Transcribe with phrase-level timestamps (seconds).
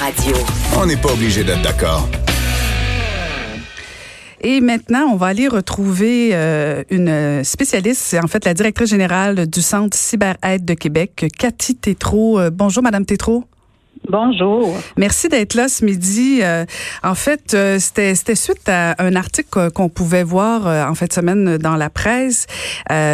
[0.00, 0.34] Radio.
[0.78, 2.08] On n'est pas obligé d'être d'accord.
[4.40, 9.46] Et maintenant, on va aller retrouver euh, une spécialiste, c'est en fait la directrice générale
[9.46, 12.40] du Centre Cyber-Aide de Québec, Cathy Tétrault.
[12.40, 13.44] Euh, bonjour, Madame Tétrault.
[14.08, 14.74] Bonjour.
[14.96, 16.40] Merci d'être là ce midi.
[16.42, 16.64] Euh,
[17.02, 21.58] en fait, euh, c'était suite à un article qu'on pouvait voir euh, en de semaine
[21.58, 22.46] dans la presse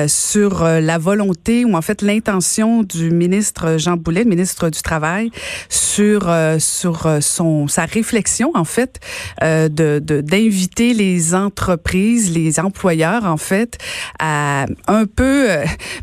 [0.06, 5.30] sur la volonté ou en fait l'intention du ministre Jean Boulet, le ministre du Travail,
[5.68, 9.00] sur sur son sa réflexion en fait
[9.42, 13.78] de d'inviter les entreprises, les employeurs en fait
[14.18, 15.48] à un peu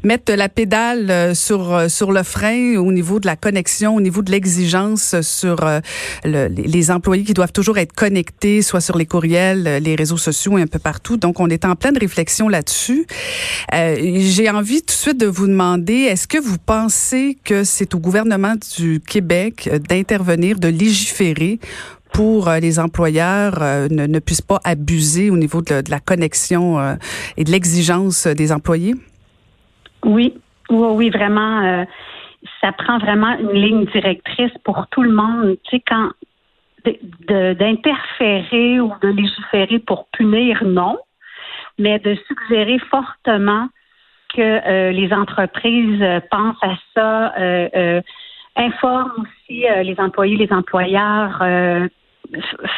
[0.03, 4.31] mettre la pédale sur sur le frein au niveau de la connexion, au niveau de
[4.31, 4.72] l'exigence
[5.21, 5.79] sur euh,
[6.25, 10.57] les employés qui doivent toujours être connectés, soit sur les courriels, euh, les réseaux sociaux
[10.57, 11.17] et un peu partout.
[11.17, 13.05] Donc, on est en pleine réflexion là-dessus.
[13.73, 17.93] Euh, j'ai envie tout de suite de vous demander, est-ce que vous pensez que c'est
[17.95, 21.59] au gouvernement du Québec d'intervenir, de légiférer
[22.11, 26.79] pour les employeurs ne, puissent pas abuser au niveau de, la connexion
[27.37, 28.93] et de l'exigence des employés?
[30.05, 30.35] Oui,
[30.69, 31.85] oui vraiment
[32.61, 35.57] ça prend vraiment une ligne directrice pour tout le monde.
[35.63, 36.11] Tu sais, quand
[37.29, 40.97] d'interférer ou de légiférer pour punir, non,
[41.79, 43.69] mais de suggérer fortement
[44.33, 48.01] que euh, les entreprises euh, pensent à ça, euh,
[48.55, 51.41] informent aussi les employés, les employeurs,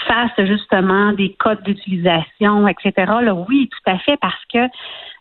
[0.08, 2.94] fassent justement des codes d'utilisation, etc.
[3.22, 4.60] Là, oui, tout à fait, parce que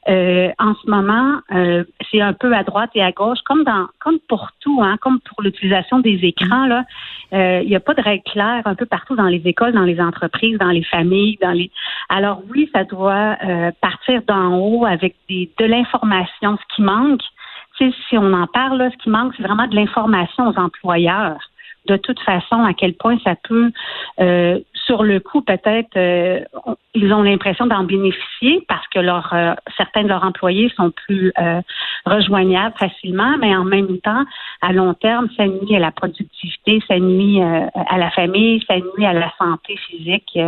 [0.09, 3.87] euh, en ce moment, euh, c'est un peu à droite et à gauche, comme dans,
[4.01, 6.67] comme pour tout, hein, comme pour l'utilisation des écrans.
[6.67, 6.85] Là,
[7.33, 9.85] euh, il n'y a pas de règles claires un peu partout dans les écoles, dans
[9.85, 11.71] les entreprises, dans les familles, dans les.
[12.09, 13.37] Alors oui, ça doit
[13.81, 16.59] partir d'en haut avec des, de l'information.
[16.59, 17.23] Ce qui manque,
[17.79, 21.39] si on en parle, ce qui manque, c'est vraiment de l'information aux employeurs
[21.87, 23.71] de toute façon à quel point ça peut,
[24.21, 26.41] euh, sur le coup, peut-être, euh,
[26.95, 31.33] ils ont l'impression d'en bénéficier parce que leur, euh, certains de leurs employés sont plus
[32.07, 34.25] rejoignables facilement, mais en même temps,
[34.61, 39.07] à long terme, ça nuit à la productivité, ça nuit à la famille, ça nuit
[39.07, 40.39] à la santé physique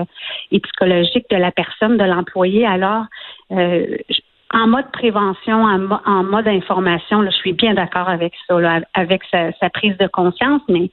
[0.51, 2.67] et psychologique de la personne, de l'employé.
[2.67, 3.07] Alors,
[3.51, 8.57] en mode prévention, en, mode information, là, je suis bien d'accord avec ça,
[8.95, 10.91] avec sa, sa, prise de conscience, mais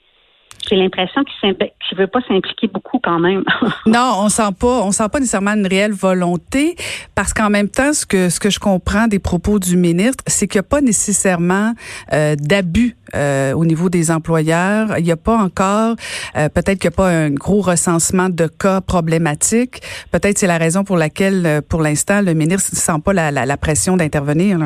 [0.69, 3.44] j'ai l'impression qu'il ne veut pas s'impliquer beaucoup quand même.
[3.85, 6.75] non, on sent pas, on sent pas nécessairement une réelle volonté,
[7.16, 10.47] parce qu'en même temps, ce que ce que je comprends des propos du ministre, c'est
[10.47, 11.74] qu'il n'y a pas nécessairement
[12.13, 14.97] euh, d'abus euh, au niveau des employeurs.
[14.97, 15.96] Il n'y a pas encore,
[16.35, 19.81] euh, peut-être qu'il n'y a pas un gros recensement de cas problématiques.
[20.12, 23.45] Peut-être c'est la raison pour laquelle, pour l'instant, le ministre ne sent pas la, la,
[23.45, 24.59] la pression d'intervenir.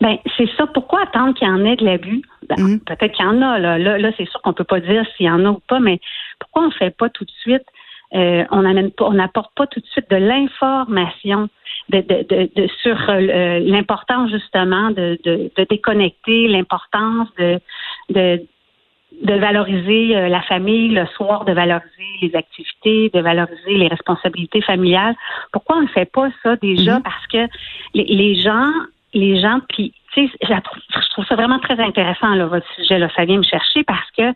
[0.00, 0.66] Ben, c'est ça.
[0.66, 2.22] Pourquoi attendre qu'il y en ait de l'abus?
[2.48, 2.80] Ben, mm.
[2.80, 3.58] Peut-être qu'il y en a.
[3.58, 6.00] Là, là, c'est sûr qu'on peut pas dire s'il y en a ou pas, mais
[6.38, 7.64] pourquoi on ne fait pas tout de suite?
[8.14, 11.48] Euh, on n'apporte pas, on pas tout de suite de l'information
[11.88, 17.58] de, de, de, sur euh, l'importance justement de, de, déconnecter, l'importance de,
[18.10, 18.42] de,
[19.22, 24.62] de valoriser euh, la famille le soir, de valoriser les activités, de valoriser les responsabilités
[24.62, 25.16] familiales.
[25.52, 26.98] Pourquoi on ne fait pas ça déjà?
[26.98, 27.02] Mm-hmm.
[27.02, 27.48] Parce que
[27.94, 28.70] les, les gens
[29.18, 33.08] les gens, puis tu sais, je trouve ça vraiment très intéressant là, votre sujet là,
[33.14, 34.32] ça vient me chercher parce que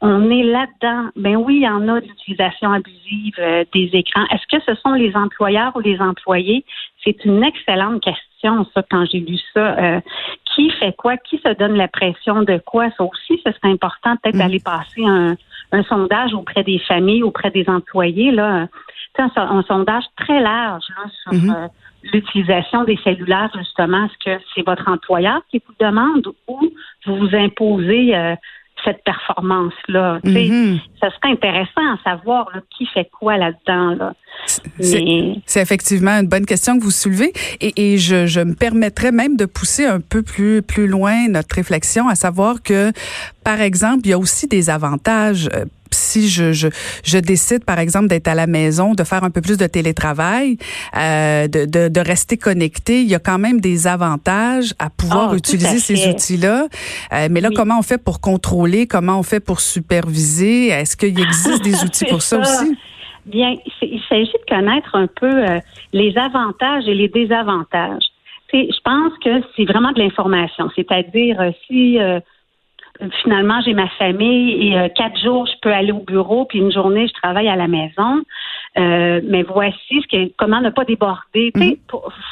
[0.00, 1.10] on est là-dedans.
[1.16, 4.26] Ben oui, il y en a de l'utilisation abusive euh, des écrans.
[4.30, 6.64] Est-ce que ce sont les employeurs ou les employés?
[7.02, 9.78] C'est une excellente question ça quand j'ai lu ça.
[9.78, 10.00] Euh,
[10.44, 11.16] qui fait quoi?
[11.16, 12.90] Qui se donne la pression de quoi?
[12.96, 14.62] Ça aussi, ce serait important peut-être d'aller mm.
[14.62, 15.36] passer un,
[15.72, 18.66] un, sondage auprès des familles, auprès des employés là.
[19.16, 21.64] Un, un, sondage très large là, sur mm-hmm.
[21.64, 21.68] euh,
[22.12, 26.60] l'utilisation des cellulaires, justement, est-ce que c'est votre employeur qui vous demande ou
[27.06, 28.34] vous vous imposez euh,
[28.84, 30.20] cette performance-là?
[30.24, 33.94] Mm Ça serait intéressant à savoir qui fait quoi là-dedans.
[33.94, 34.14] Là.
[34.78, 39.36] C'est effectivement une bonne question que vous soulevez et, et je, je, me permettrais même
[39.36, 42.92] de pousser un peu plus, plus loin notre réflexion, à savoir que,
[43.44, 45.64] par exemple, il y a aussi des avantages euh,
[46.04, 46.68] si je, je,
[47.04, 50.56] je, décide, par exemple, d'être à la maison, de faire un peu plus de télétravail,
[50.96, 55.30] euh, de, de, de, rester connecté, il y a quand même des avantages à pouvoir
[55.32, 56.66] ah, utiliser ces outils-là.
[57.12, 58.86] Euh, mais là, comment on fait pour contrôler?
[58.86, 60.68] Comment on fait pour superviser?
[60.68, 62.76] Est-ce qu'il existe des outils pour ça, aussi?
[63.26, 65.58] Bien, il s'agit de connaître un peu euh,
[65.92, 68.04] les avantages et les désavantages.
[68.52, 70.68] je pense que c'est vraiment de l'information.
[70.76, 72.20] C'est-à-dire, euh, si euh,
[73.22, 77.08] finalement j'ai ma famille et quatre jours je peux aller au bureau puis une journée
[77.08, 78.22] je travaille à la maison
[78.76, 81.52] Euh, mais voici ce que, comment ne pas déborder.
[81.54, 81.76] Il mhm.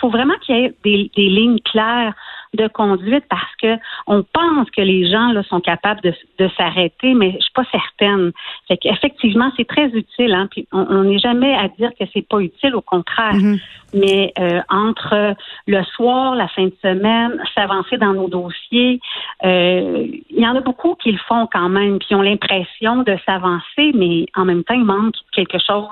[0.00, 2.14] faut vraiment qu'il y ait des, des lignes claires
[2.54, 3.76] de conduite parce que
[4.06, 7.64] on pense que les gens là, sont capables de, de s'arrêter, mais je suis pas
[7.70, 8.32] certaine.
[8.68, 10.34] Fait qu'effectivement, c'est très utile.
[10.34, 13.34] Hein, puis on n'est jamais à dire que c'est pas utile, au contraire.
[13.34, 13.60] Mm-hmm.
[13.94, 15.34] Mais euh, entre
[15.66, 19.00] le soir, la fin de semaine, s'avancer dans nos dossiers,
[19.44, 23.16] euh, il y en a beaucoup qui le font quand même, puis ont l'impression de
[23.26, 25.88] s'avancer, mais en même temps, il manque quelque chose.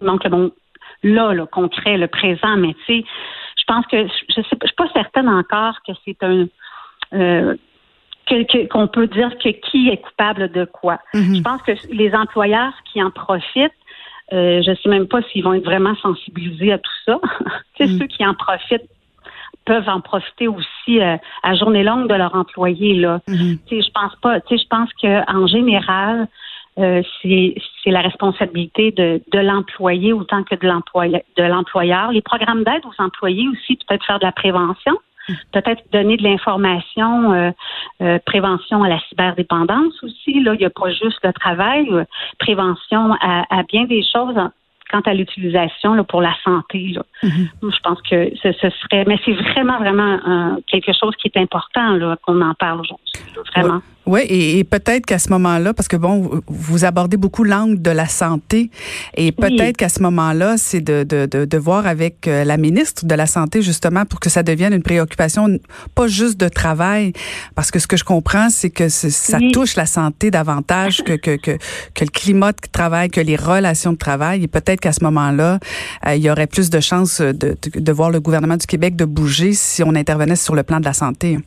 [0.00, 0.52] Il manque le bon
[1.02, 3.04] là, le concret, le présent, mais tu sais,
[3.68, 6.46] pense que je ne suis pas certaine encore que c'est un
[7.14, 7.54] euh,
[8.70, 10.98] qu'on peut dire que qui est coupable de quoi.
[11.14, 11.36] Mm-hmm.
[11.36, 13.72] Je pense que les employeurs qui en profitent,
[14.32, 17.18] euh, je ne sais même pas s'ils vont être vraiment sensibilisés à tout ça.
[17.78, 17.98] C'est mm-hmm.
[17.98, 18.88] ceux qui en profitent
[19.64, 23.20] peuvent en profiter aussi euh, à journée longue de leur employé là.
[23.28, 23.58] Mm-hmm.
[23.70, 24.38] Je pense pas.
[24.50, 26.26] Je pense qu'en général,
[26.78, 32.12] euh, c'est la responsabilité de, de l'employé autant que de l'employeur.
[32.12, 34.96] Les programmes d'aide aux employés aussi, peut-être faire de la prévention,
[35.52, 37.50] peut-être donner de l'information, euh,
[38.02, 40.40] euh, prévention à la cyberdépendance aussi.
[40.40, 41.88] Là, il n'y a pas juste le travail,
[42.38, 44.38] prévention à, à bien des choses
[44.90, 46.92] quant à l'utilisation pour la santé.
[46.94, 47.02] Là.
[47.22, 47.74] Mm-hmm.
[47.74, 52.40] Je pense que ce, serait, mais c'est vraiment, vraiment quelque chose qui est important qu'on
[52.40, 53.12] en parle aujourd'hui.
[53.54, 53.82] Vraiment.
[54.08, 58.08] Oui, et, peut-être qu'à ce moment-là, parce que bon, vous abordez beaucoup l'angle de la
[58.08, 58.70] santé,
[59.14, 63.04] et peut-être qu'à ce moment-là, c'est de, de, de, de, voir avec euh, la ministre
[63.04, 65.58] de la Santé, justement, pour que ça devienne une préoccupation,
[65.94, 67.12] pas juste de travail,
[67.54, 71.36] parce que ce que je comprends, c'est que ça touche la santé davantage que, que,
[71.36, 71.58] que,
[71.92, 75.58] que, le climat de travail, que les relations de travail, et peut-être qu'à ce moment-là,
[76.06, 79.04] euh, il y aurait plus de chances de, de voir le gouvernement du Québec de
[79.04, 81.38] bouger si on intervenait sur le plan de la santé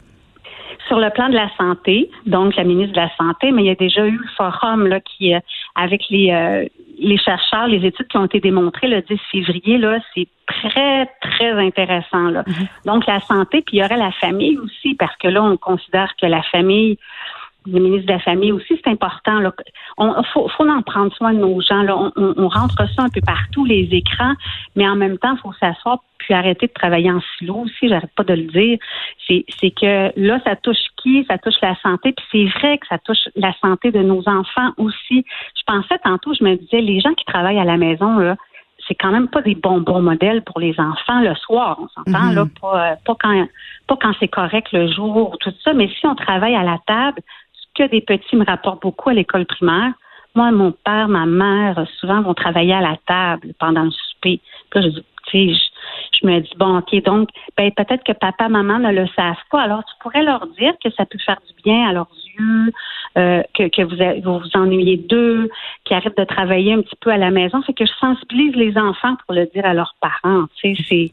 [0.88, 3.72] sur le plan de la santé, donc la ministre de la Santé, mais il y
[3.72, 5.40] a déjà eu le forum là, qui, euh,
[5.76, 6.66] avec les, euh,
[7.00, 11.52] les chercheurs, les études qui ont été démontrées le 10 février, là, c'est très, très
[11.52, 12.30] intéressant.
[12.30, 12.44] Là.
[12.44, 12.68] Mm-hmm.
[12.86, 16.14] Donc, la santé, puis il y aurait la famille aussi, parce que là, on considère
[16.22, 16.98] que la famille,
[17.66, 19.40] le ministre de la Famille aussi, c'est important.
[19.40, 21.84] Il faut, faut en prendre soin de nos gens.
[21.84, 21.96] Là.
[21.96, 24.34] On, on, rentre ça un peu partout, les écrans,
[24.76, 28.14] mais en même temps, il faut s'asseoir puis arrêter de travailler en silo aussi, j'arrête
[28.16, 28.78] pas de le dire.
[29.28, 31.26] C'est que là, ça touche qui?
[31.28, 34.72] Ça touche la santé, puis c'est vrai que ça touche la santé de nos enfants
[34.78, 35.26] aussi.
[35.56, 38.36] Je pensais tantôt, je me disais, les gens qui travaillent à la maison, là,
[38.88, 42.32] c'est quand même pas des bons bons modèles pour les enfants le soir, on s'entend
[42.32, 42.36] mm-hmm.
[42.36, 43.48] là, pas, pas quand
[43.88, 47.22] pas quand c'est correct le jour, tout ça, mais si on travaille à la table,
[47.76, 49.94] que des petits me rapportent beaucoup à l'école primaire.
[50.36, 54.40] Moi, mon père, ma mère, souvent vont travailler à la table pendant le souper.
[54.70, 55.02] Puis je
[55.34, 59.62] je, me dis, bon, OK, donc, ben, peut-être que papa, maman ne le savent pas.
[59.62, 62.72] Alors, tu pourrais leur dire que ça peut faire du bien à leurs yeux,
[63.18, 65.50] euh, que, que vous, vous vous ennuyez d'eux,
[65.86, 67.62] qu'ils arrêtent de travailler un petit peu à la maison.
[67.62, 70.46] Fait que je sensibilise les enfants pour le dire à leurs parents.
[70.56, 71.12] Tu sais, c'est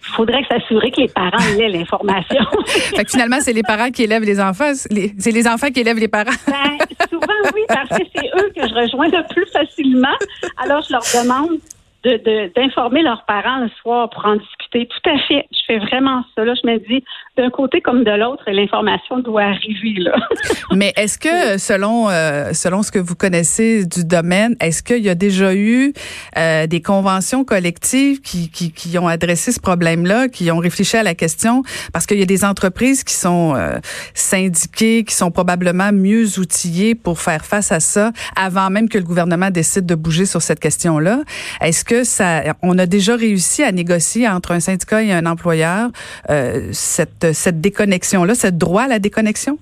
[0.00, 2.44] faudrait s'assurer que les parents aient l'information.
[2.66, 4.72] fait que finalement, c'est les parents qui élèvent les enfants.
[4.74, 6.30] C'est les enfants qui élèvent les parents.
[6.46, 6.78] ben,
[7.10, 10.16] souvent, oui, parce que c'est eux que je rejoins le plus facilement.
[10.56, 11.58] Alors, je leur demande
[12.04, 14.86] d'informer de, leurs parents le soir pour en discuter.
[14.86, 15.46] Tout à fait.
[15.52, 16.44] Je fais vraiment ça.
[16.44, 17.04] Là, je me dis,
[17.36, 19.94] d'un côté comme de l'autre, l'information doit arriver.
[19.98, 20.14] Là.
[20.74, 25.08] Mais est-ce que, selon, euh, selon ce que vous connaissez du domaine, est-ce qu'il y
[25.08, 25.92] a déjà eu
[26.36, 31.02] euh, des conventions collectives qui, qui, qui, ont adressé ce problème-là, qui ont réfléchi à
[31.02, 31.62] la question?
[31.92, 33.78] Parce qu'il y a des entreprises qui sont euh,
[34.14, 39.04] syndiquées, qui sont probablement mieux outillées pour faire face à ça avant même que le
[39.04, 41.20] gouvernement décide de bouger sur cette question-là.
[41.60, 45.88] Est-ce que ça, on a déjà réussi à négocier entre un syndicat et un employeur
[46.30, 49.58] euh, cette, déconnexion-là, ce droit à la déconnexion?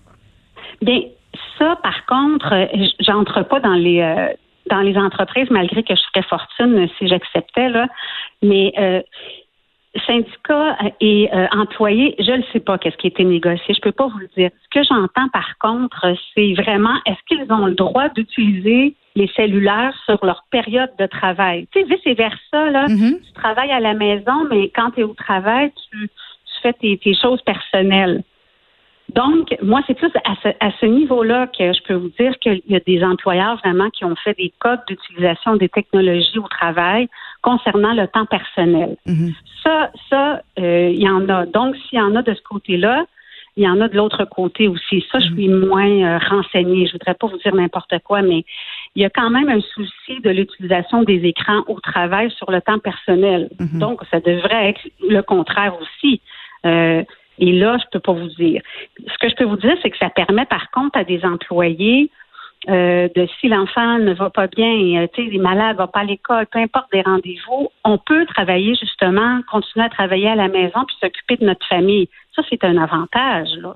[0.83, 1.01] Bien,
[1.59, 4.29] ça, par contre, euh, j'entre pas dans les euh,
[4.71, 7.87] dans les entreprises, malgré que je ferais fortune si j'acceptais, là.
[8.43, 9.01] Mais euh,
[10.07, 13.75] syndicats et employés, je ne sais pas qu'est-ce qui a été négocié.
[13.75, 14.51] Je peux pas vous le dire.
[14.65, 19.95] Ce que j'entends, par contre, c'est vraiment est-ce qu'ils ont le droit d'utiliser les cellulaires
[20.07, 21.67] sur leur période de travail.
[21.73, 23.21] Tu sais, vice-versa, là, mm-hmm.
[23.27, 26.09] tu travailles à la maison, mais quand tu es au travail, tu,
[26.63, 28.23] fais tes, choses personnelles.
[29.15, 32.63] Donc, moi, c'est plus à ce, à ce niveau-là que je peux vous dire qu'il
[32.69, 37.09] y a des employeurs vraiment qui ont fait des codes d'utilisation des technologies au travail
[37.43, 38.97] concernant le temps personnel.
[39.07, 39.35] Mm-hmm.
[39.63, 41.47] Ça, ça, euh, il y en a.
[41.47, 43.07] Donc, s'il y en a de ce côté-là,
[43.59, 45.05] il y en a de l'autre côté aussi.
[45.11, 46.87] Ça, je suis moins euh, renseignée.
[46.87, 48.45] Je voudrais pas vous dire n'importe quoi, mais
[48.95, 52.61] il y a quand même un souci de l'utilisation des écrans au travail sur le
[52.61, 53.51] temps personnel.
[53.59, 53.81] Mhm.
[53.81, 56.21] Donc, ça devrait être le contraire aussi.
[56.67, 57.03] Euh,
[57.41, 58.63] et là, je peux pas vous dire.
[59.05, 62.13] Ce que je peux vous dire, c'est que ça permet par contre à des employés
[62.69, 66.01] euh, de si l'enfant ne va pas bien, euh, tu sais, est malade, va pas
[66.01, 70.49] à l'école, peu importe des rendez-vous, on peut travailler justement, continuer à travailler à la
[70.49, 72.09] maison puis s'occuper de notre famille.
[72.35, 73.49] Ça, c'est un avantage.
[73.63, 73.75] Là.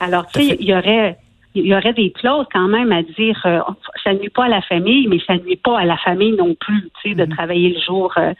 [0.00, 1.16] Alors, tu sais, il y aurait
[1.54, 3.60] il y aurait des clauses quand même à dire euh,
[4.04, 6.90] ça nuit pas à la famille, mais ça nuit pas à la famille non plus,
[7.02, 7.34] tu sais, de mm-hmm.
[7.34, 8.12] travailler le jour.
[8.16, 8.32] Euh,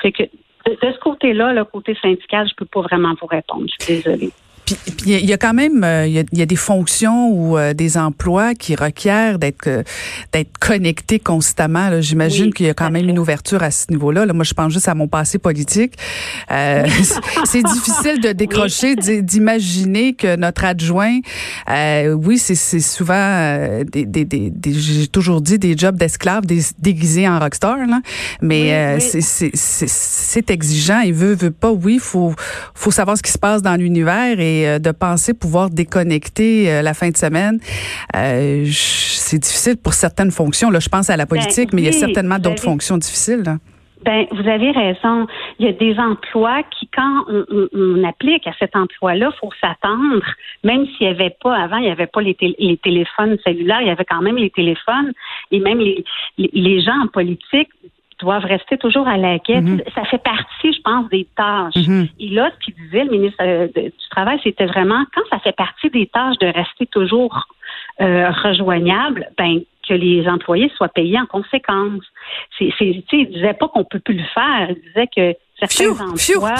[0.00, 3.66] fait que de, ce côté-là, le côté syndical, je peux pas vraiment vous répondre.
[3.66, 4.30] Je suis désolée.
[4.64, 4.76] Puis
[5.06, 8.54] il y a quand même euh, il y, a, des fonctions ou euh, des emplois
[8.54, 9.82] qui requièrent d'être euh,
[10.32, 12.00] d'être connectés constamment.
[12.00, 14.24] J'imagine qu'il y a quand même une ouverture à ce niveau-là.
[14.24, 15.94] Là, moi, je pense juste à mon passé politique.
[16.48, 21.18] c'est difficile de décrocher, d'imaginer que notre adjoint,
[21.68, 26.44] oui, c'est souvent des, des, des, j'ai toujours dit des jobs d'esclaves
[26.78, 28.00] déguisés en rockstar, là,
[28.40, 31.00] mais c'est exigeant.
[31.00, 31.72] Il veut veut pas.
[31.72, 32.34] Oui, faut
[32.74, 36.82] faut savoir ce qui se passe dans l'univers et euh, de penser pouvoir déconnecter euh,
[36.82, 37.58] la fin de semaine,
[38.16, 40.70] euh, c'est difficile pour certaines fonctions.
[40.70, 43.44] Là, je pense à la ben politique, mais il y a certainement d'autres fonctions difficiles.
[44.04, 45.28] Ben, vous avez raison.
[45.60, 50.24] Il y a des emplois qui, quand on, applique à cet emploi-là, faut s'attendre,
[50.64, 52.34] même s'il n'y avait pas, avant, il n'y avait pas les,
[52.82, 55.12] téléphones cellulaires, il y avait quand même les téléphones
[55.52, 56.04] et même les,
[56.36, 57.68] les gens en politique
[58.22, 59.64] doivent rester toujours à la quête.
[59.64, 59.82] Mhm.
[59.94, 61.74] Ça fait partie, je pense, des tâches.
[61.76, 62.08] Mhm.
[62.20, 65.56] Et là, ce qu'il disait le ministre euh, du Travail, c'était vraiment quand ça fait
[65.56, 67.46] partie des tâches de rester toujours
[68.00, 72.04] euh, rejoignable, ben que les employés soient payés en conséquence.
[72.56, 74.70] C'est, il disait pas qu'on peut plus le faire.
[74.70, 76.54] Il disait que certains emplois.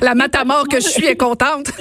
[0.02, 1.72] La matamor que je suis est contente.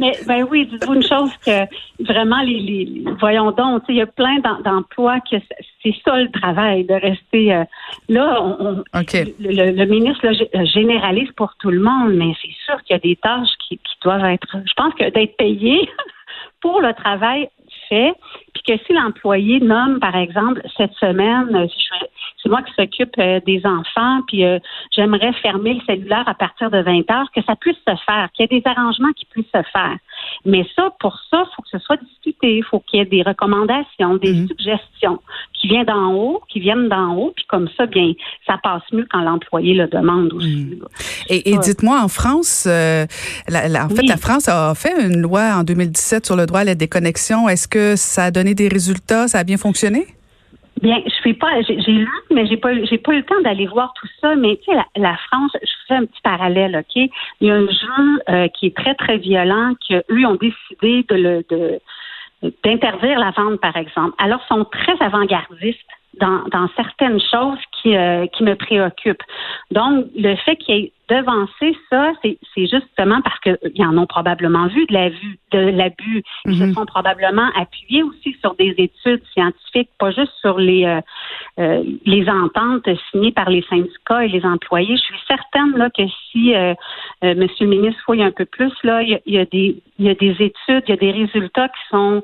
[0.00, 1.66] Mais ben oui, dites-vous une chose que
[2.02, 5.36] vraiment les, les voyons donc, il y a plein d'emplois que
[5.82, 7.64] c'est ça le travail de rester euh,
[8.08, 8.42] là.
[8.42, 10.26] On, le, ministre
[10.72, 13.94] généralise pour tout le monde, mais c'est sûr qu'il y a des tâches qui, qui
[14.02, 14.56] doivent être.
[14.66, 15.86] Je pense que d'être payé
[16.62, 17.50] pour le travail
[17.90, 21.66] puis que si l'employé nomme, par exemple, cette semaine, euh,
[22.42, 24.58] c'est moi qui s'occupe euh, des enfants, puis euh,
[24.92, 28.44] j'aimerais fermer le cellulaire à partir de 20 heures, que ça puisse se faire, qu'il
[28.44, 29.96] y ait des arrangements qui puissent se faire.
[30.44, 33.06] Mais ça, pour ça, il faut que ce soit discuté, il faut qu'il y ait
[33.06, 34.48] des recommandations, des mhm.
[34.48, 35.20] suggestions
[35.54, 38.12] qui viennent d'en haut, qui viennent d'en haut, puis comme ça, bien,
[38.46, 40.48] ça passe mieux quand l'employé le demande aussi.
[40.48, 40.86] Mhm.
[41.28, 46.36] Et, dites-moi, en France, en fait, la France a fait une loi en 2017 sur
[46.36, 47.48] le droit à la déconnexion.
[47.48, 49.28] Est-ce que ça a donné des résultats?
[49.28, 50.06] Ça a bien fonctionné?
[50.82, 53.66] Bien, je suis pas, j'ai lu, mais j'ai pas, j'ai pas eu le temps d'aller
[53.66, 54.34] voir tout ça.
[54.36, 57.10] Mais tu sais, la, France, je fais un petit parallèle, ok?
[57.40, 61.04] Il y a un jeu euh, qui est très très violent, que eux ont décidé
[61.08, 61.80] de le, de
[62.64, 64.14] d'interdire la vente, par exemple.
[64.16, 65.78] Alors, ils sont très avant-gardistes
[66.18, 69.22] dans, dans certaines choses qui, euh, qui me préoccupent.
[69.70, 74.68] Donc, le fait qu'il y ait devancer ça, c'est justement parce qu'ils en ont probablement
[74.68, 76.22] vu de l'abus.
[76.46, 76.74] Ils se mhm.
[76.74, 81.00] sont probablement appuyés aussi sur des études scientifiques, pas juste sur les euh,
[81.58, 84.96] euh, les ententes signées par les syndicats et les employés.
[84.96, 86.74] Je suis certaine là que si euh,
[87.22, 90.14] Monsieur le ministre fouille un peu plus, là, il y, a, des il y a
[90.14, 92.22] des études, il y a des résultats qui sont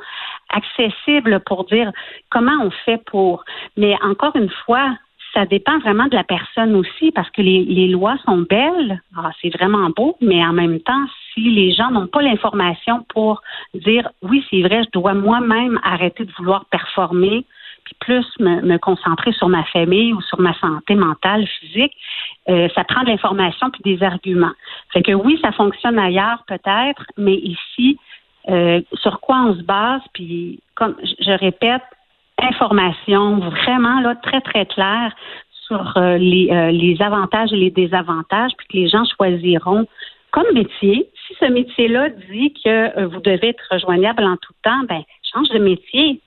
[0.51, 1.91] accessibles pour dire
[2.31, 3.45] comment on fait pour.
[3.77, 4.97] Mais encore une fois,
[5.37, 9.51] ça dépend vraiment de la personne aussi, parce que les, lois sont belles, ah, c'est
[9.51, 13.43] vraiment beau, mais en même temps, si les gens n'ont pas l'information pour
[13.75, 17.45] dire oui, c'est vrai, je dois moi-même arrêter de vouloir performer,
[17.85, 21.93] puis plus me, concentrer sur ma famille ou sur ma santé mentale, physique,
[22.49, 24.55] euh, ça prend de l'information puis des arguments.
[24.95, 27.99] Fait que oui, ça fonctionne ailleurs peut-être, mais ici,
[28.49, 31.83] euh, sur quoi on se base, puis comme je répète,
[32.43, 35.13] information vraiment là très très claire
[35.67, 39.87] sur euh, les, euh, les avantages et les désavantages, puis que les gens choisiront
[40.31, 41.09] comme métier.
[41.27, 45.03] Si ce métier-là dit que euh, vous devez être rejoignable en tout temps, ben
[45.33, 46.21] change de métier.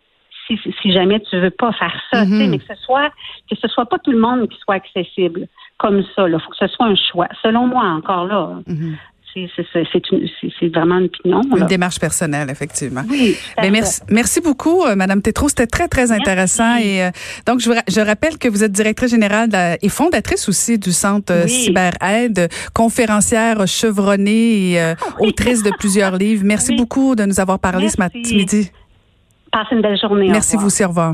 [0.48, 2.50] Si, si jamais tu veux pas faire ça, mm-hmm.
[2.50, 3.12] mais que ce soit
[3.50, 5.48] que ce soit pas tout le monde qui soit accessible
[5.78, 6.28] comme ça.
[6.28, 7.28] Il faut que ce soit un choix.
[7.44, 8.56] Selon moi, encore là.
[8.68, 8.96] Mm-hmm
[9.33, 11.41] c'est vraiment une opinion.
[11.55, 13.03] Une démarche personnelle, effectivement.
[13.09, 13.36] Oui.
[13.62, 15.50] Mais merci, merci beaucoup, euh, Madame Tétrault.
[15.50, 16.77] C'était très, très intéressant.
[16.77, 17.12] Et euh,
[17.45, 19.50] donc, je, je, rappelle que vous êtes directrice générale
[19.81, 26.43] et fondatrice aussi du Centre euh, Cyber Aide, conférencière chevronnée et autrice de plusieurs livres.
[26.45, 28.71] Merci beaucoup de nous avoir parlé ce matin, midi.
[29.51, 30.29] Passez une belle journée.
[30.29, 30.83] Merci vous aussi.
[30.83, 31.13] Au revoir.